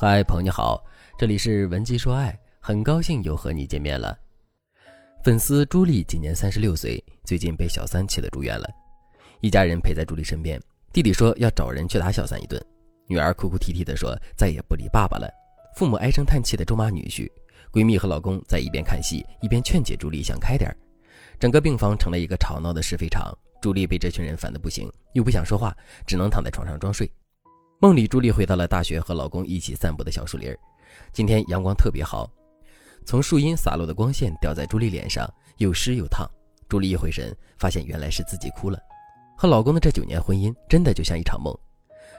[0.00, 0.80] 嗨，朋友你好，
[1.18, 4.16] 这里是文姬说爱，很高兴又和你见面了。
[5.24, 8.70] 粉丝朱莉今年三十六岁，最近被小三气得住院了，
[9.40, 10.62] 一家人陪在朱莉身边。
[10.92, 12.64] 弟弟说要找人去打小三一顿，
[13.08, 15.28] 女儿哭哭啼啼地说再也不理爸爸了。
[15.74, 17.28] 父母唉声叹气的咒骂女婿，
[17.72, 20.76] 闺蜜和老公在一边看戏一边劝解朱莉想开点儿
[21.40, 23.36] 整个病房成了一个吵闹的是非场。
[23.60, 25.76] 朱莉被这群人烦得不行，又不想说话，
[26.06, 27.10] 只能躺在床上装睡。
[27.80, 30.52] 梦里，朱莉回到了大学，和老公一起散步的小树林
[31.12, 32.28] 今天阳光特别好，
[33.06, 36.28] 从树荫洒落的光线掉在朱莉脸上，又湿又烫。
[36.68, 38.80] 朱莉一回神，发现原来是自己哭了。
[39.36, 41.56] 和老公的这九年婚姻，真的就像一场梦。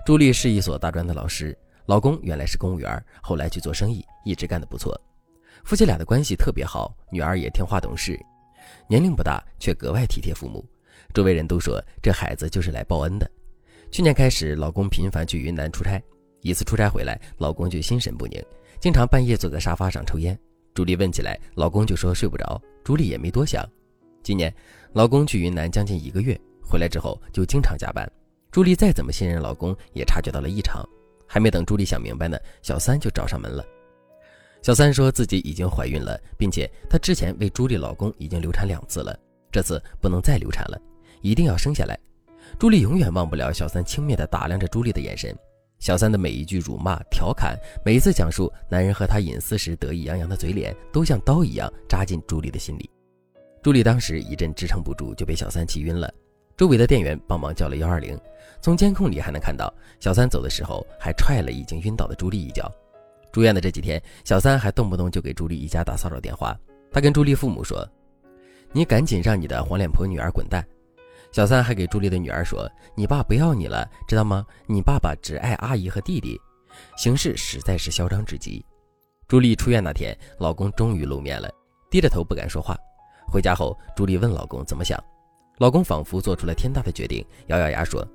[0.06, 4.98] 朱莉是一所大专的老师，老公原来是公务员，后来去做生意，一直干得不错。
[5.66, 8.18] 夫妻俩的关系特别好，女儿也听话懂事，
[8.88, 10.66] 年龄不大，却格外体贴父母。
[11.14, 13.30] 周围人都说这孩子就是来报恩的。
[13.92, 16.02] 去年开始，老公频繁去云南出差。
[16.42, 18.42] 一次出差回来，老公就心神不宁，
[18.80, 20.38] 经常半夜坐在沙发上抽烟。
[20.76, 22.62] 朱莉问起来，老公就说睡不着。
[22.84, 23.68] 朱莉也没多想。
[24.22, 24.54] 今年，
[24.94, 28.10] 老公去云南将近一个月，回来之后就经常加班。
[28.52, 30.88] 朱莉再怎么信任老公，也察觉到了异常。
[31.28, 33.66] 还没等朱莉想明白呢，小三就找上门了。
[34.62, 39.18] 小三说自己已经怀孕了，并且她之前为朱莉老公已经流产两次了，
[39.52, 40.80] 这次不能再流产了，
[41.22, 42.00] 一定要生下来。
[42.58, 45.38] 朱莉永远忘不了小三轻蔑地打量着朱莉的眼神，
[45.80, 52.90] 小三的每一句辱骂、调侃，每一次讲述男人和她隐私时得意洋洋的嘴脸，都像刀一样扎进朱莉的心里。
[53.62, 56.12] 朱莉当时一阵支撑不住，就被小三气晕了。
[56.58, 58.20] 周围的店员帮忙叫了幺二零，
[58.62, 62.70] 从监控里还能看到，小三走的时候还踹了已经晕倒的朱莉一脚。
[63.32, 66.58] 住院的这几天，小三还动不动就给朱莉一家打骚扰电话。
[66.92, 67.88] 他跟朱莉父母说
[68.74, 70.66] ：“你赶紧让你的黄脸婆女儿滚蛋。”
[71.32, 74.46] 小三还给朱莉的女儿说：“你爸不要你了，知道吗？
[74.66, 76.40] 你爸爸只爱阿姨和弟弟。”
[76.98, 78.66] 形势实在是嚣张至极。
[79.28, 81.50] 朱莉出院那天，老公终于露面了，
[81.90, 82.76] 低着头不敢说话。
[83.28, 84.98] 回家后，朱莉问老公怎么想，
[85.60, 88.06] 老公仿佛做出了天大的决定，咬咬牙说：“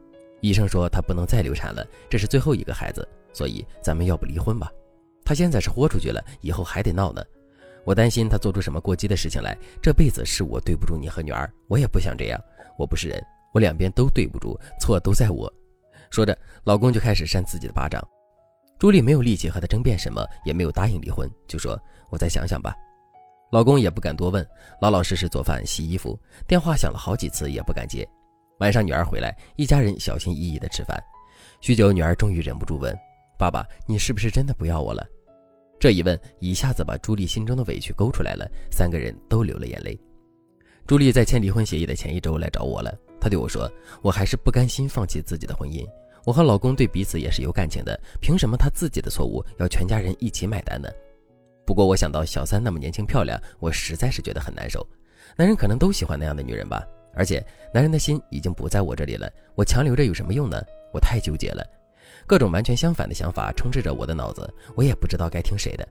[0.42, 4.68] 医生说他不能再流产了，这是最后一个孩子，所以咱们要不离婚吧？
[5.24, 7.22] 他现在是豁出去了，以后还得闹呢。
[7.84, 12.40] 我担心他做出什么过激的事情来，这辈子是我对不住你和女儿，我也不想这样。”
[12.78, 15.52] 我不是人，我两边都对不住，错都在我。
[16.10, 18.02] 说着，老公就开始扇自己的巴掌。
[18.78, 21.80] 朱莉没有力气和他争辩什么，也没有答应离婚，就说
[22.10, 22.74] ：“我再想想吧。”
[23.50, 24.46] 老公也不敢多问，
[24.80, 26.18] 老老实实做饭、洗衣服。
[26.46, 28.06] 电话响了好几次，也不敢接。
[28.58, 31.02] 晚上女儿回来，一家人小心翼翼地吃饭。
[31.60, 32.96] 许久，女儿终于忍不住问
[33.38, 35.06] ：“爸爸，你是不是真的不要我了？”
[35.80, 39.98] 这一问，一下子把朱莉心中的委屈勾出来了，三个人都流了眼泪。
[40.86, 42.94] 朱莉在签离婚协议的前一周来找我了。
[43.18, 43.70] 她对我说
[44.02, 45.82] ：“我还是不甘心放弃自己的婚姻。
[46.26, 50.88] 我和老公对彼此也是有感情的，凭什么他自己的错误要全家人一起买单呢？”
[51.64, 54.86] 不过我想到小三那么年轻漂亮，我实在是觉得很难受。
[55.36, 57.42] 男人可能都喜欢那样的女人吧，而且
[57.72, 60.62] 男人的心已经不在我这里了，我强留着有什么用呢？
[60.92, 61.66] 我太纠结了，
[62.26, 65.88] 各种完全相反的想法充斥着我的脑子，我也不知道该听谁的。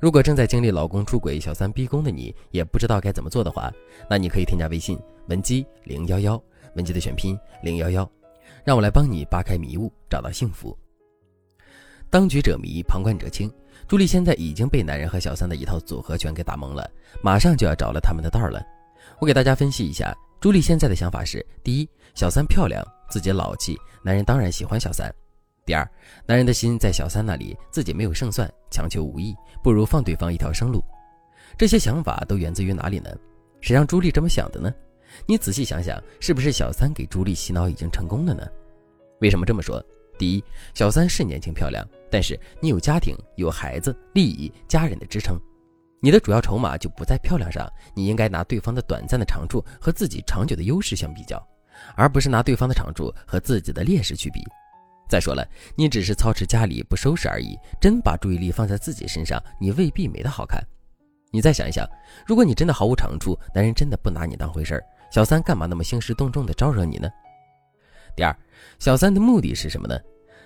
[0.00, 3.72] 如果正在经历老公出轨、小三逼宫的你，也不知道该怎么做的话，
[4.08, 6.40] 那你可以添加微信文姬零幺幺，
[6.76, 8.08] 文姬的全拼零幺幺，
[8.64, 10.76] 让我来帮你扒开迷雾，找到幸福。
[12.08, 13.52] 当局者迷，旁观者清。
[13.88, 16.88] 朱莉现在已经被男人和小三的一套组合拳给打懵了，
[17.22, 18.62] 马上就要着了他们的道了。
[19.18, 25.12] 我给大家分析一下，朱莉现在的想法是：第一，小三漂亮，自己老气，男人当然喜欢小三。
[25.68, 25.86] 第二，
[26.24, 30.82] 男人的心在小三那里，自己没有胜算，强求无益，不如放对方一条生路。
[31.58, 33.10] 这些想法都源自于哪里呢？
[33.60, 34.72] 谁让朱莉这么想的呢？
[35.26, 38.48] 你仔细想想，是不是小三给朱莉洗脑已经成功了呢？
[39.20, 39.78] 为什么这么说？
[40.18, 45.38] 第一，小三是年轻漂亮，但是你有家庭、有孩子、利益、家人的支撑，
[46.00, 51.46] 你的主要筹码就不在漂亮上，你应该拿对方的短暂的长处和自己长久的优势相比较，
[51.94, 54.42] 而不是拿对方的长处和自己的劣势去比。
[55.08, 60.62] 再说了，你只是操持家里不收拾而已，真把注意力放在自己身上，你未必美得好看。
[61.30, 61.88] 你再想一想，
[62.26, 67.08] 如果你真的毫无长处，男人真的不拿你当回事儿，小三干嘛那么兴师动众的招惹你呢？
[68.14, 68.34] 第二，
[68.78, 69.98] 小三的目的是什么呢？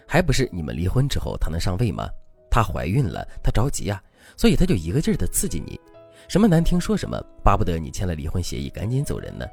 [0.06, 2.08] 还不是你们离婚之后她能上位吗？
[2.50, 4.03] 她怀孕了，她着急啊，
[4.37, 5.81] 所以她就一个劲儿的刺激你，
[6.29, 9.47] 什么难听说什么，巴不得你签了离婚协议赶紧走人呢。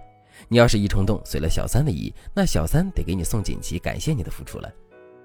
[0.48, 4.72] 你要是一冲动随了小三的意，那小三得给你送锦旗，感谢你的付出了。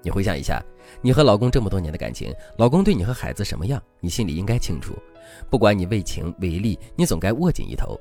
[0.05, 0.63] 你回想一下，
[1.01, 4.95] 你和老公这么多年的感情，老公对你和孩子什么样，你心里应该清楚。
[5.49, 7.99] 不管你为情为利，你总该握紧一头，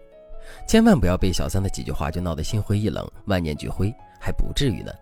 [0.68, 3.90] 千万不要被小三的几句话就闹得心灰意冷、万念俱灰，
[4.20, 4.92] 还不至于呢。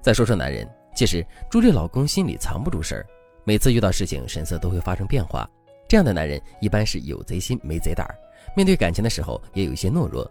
[0.00, 0.66] 再说说男人，
[0.96, 3.06] 其实朱莉老公心里藏不住事儿，
[3.44, 5.46] 每次遇到事情神色都会发生变化。
[5.86, 8.08] 这样的男人一般是有贼心没贼胆，
[8.56, 10.26] 面对感情的时候也有一些懦弱。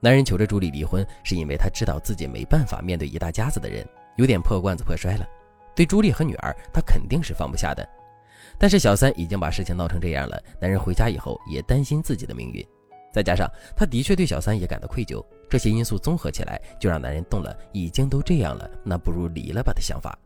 [0.00, 5.26] 男人求着朱莉离婚，是因为他知道自己没办法面对一大家子的人，有点破罐子破摔了。
[5.74, 7.88] 对朱莉和女儿，他肯定是放不下的。
[8.58, 12.64] 但是小三已经把事情闹成这样了，男人回家以后也担心自己的命运，
[13.12, 20.16] 再加上他的确对小三也感到愧疚，这些因素综合起来，就让男人动了已经都这样了，那不如离了吧的想法。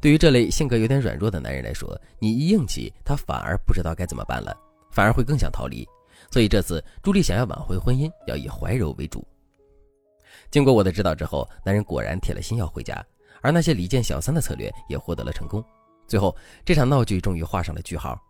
[0.00, 4.54] 对于这类性格有点软弱的男人来说，你一硬气，他反而不知道该怎么办了，
[4.90, 5.88] 反而会更想逃离。
[6.30, 9.26] 所以这次朱莉想要挽回婚姻，要以怀柔为主。
[10.50, 13.04] 经过我的指导之后，男人果然铁了心要回家，
[13.40, 15.64] 而那些离间小三的策略也获得了成功。
[16.06, 18.20] 最后，这场闹剧终于画上了句号。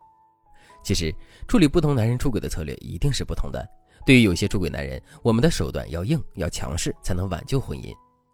[0.84, 1.14] 其实，
[1.46, 3.66] 处理不同男人出轨的策略一定是不同的。
[4.04, 7.92] 对于有些出轨男人，我们的手段要硬，要强势，才能挽救婚姻；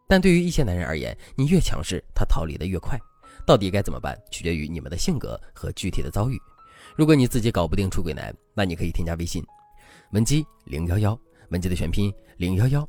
[0.08, 2.98] 但对于一些男人而言，你越强势，他逃离的越快。
[3.46, 6.38] 到底该怎么办，取决于你们的性格和具体的遭遇。
[6.96, 9.44] 如果你自己搞不定出轨男，那你可以添加微信
[10.12, 11.18] 文姬零幺幺，
[11.50, 12.88] 文姬的全拼零幺幺，